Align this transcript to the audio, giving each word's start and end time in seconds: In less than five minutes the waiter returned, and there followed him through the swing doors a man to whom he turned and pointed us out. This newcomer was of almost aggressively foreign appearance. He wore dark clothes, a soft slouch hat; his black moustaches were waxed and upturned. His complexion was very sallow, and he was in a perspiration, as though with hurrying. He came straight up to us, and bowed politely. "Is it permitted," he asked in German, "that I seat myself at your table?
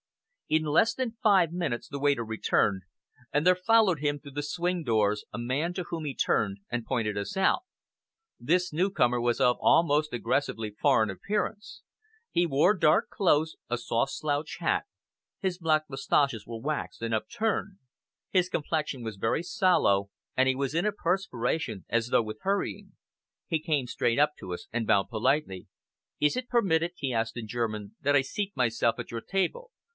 In 0.49 0.63
less 0.65 0.93
than 0.95 1.15
five 1.23 1.53
minutes 1.53 1.87
the 1.87 1.99
waiter 1.99 2.25
returned, 2.25 2.81
and 3.31 3.45
there 3.47 3.55
followed 3.55 3.99
him 3.99 4.19
through 4.19 4.31
the 4.33 4.41
swing 4.43 4.83
doors 4.83 5.23
a 5.31 5.37
man 5.37 5.73
to 5.75 5.83
whom 5.83 6.03
he 6.03 6.15
turned 6.15 6.57
and 6.69 6.83
pointed 6.85 7.17
us 7.17 7.37
out. 7.37 7.61
This 8.39 8.73
newcomer 8.73 9.21
was 9.21 9.39
of 9.39 9.57
almost 9.61 10.11
aggressively 10.11 10.71
foreign 10.71 11.09
appearance. 11.09 11.83
He 12.31 12.45
wore 12.47 12.73
dark 12.73 13.09
clothes, 13.09 13.55
a 13.69 13.77
soft 13.77 14.11
slouch 14.11 14.57
hat; 14.59 14.85
his 15.39 15.59
black 15.59 15.83
moustaches 15.87 16.45
were 16.47 16.59
waxed 16.59 17.01
and 17.03 17.13
upturned. 17.13 17.77
His 18.31 18.49
complexion 18.49 19.03
was 19.03 19.15
very 19.15 19.43
sallow, 19.43 20.09
and 20.35 20.49
he 20.49 20.55
was 20.55 20.73
in 20.73 20.85
a 20.85 20.91
perspiration, 20.91 21.85
as 21.87 22.07
though 22.07 22.23
with 22.23 22.39
hurrying. 22.41 22.93
He 23.47 23.59
came 23.59 23.87
straight 23.87 24.19
up 24.19 24.33
to 24.39 24.51
us, 24.53 24.67
and 24.73 24.87
bowed 24.87 25.09
politely. 25.09 25.67
"Is 26.19 26.35
it 26.35 26.49
permitted," 26.49 26.91
he 26.97 27.13
asked 27.13 27.37
in 27.37 27.47
German, 27.47 27.95
"that 28.01 28.17
I 28.17 28.21
seat 28.21 28.51
myself 28.57 28.99
at 28.99 29.11
your 29.11 29.21
table? 29.21 29.71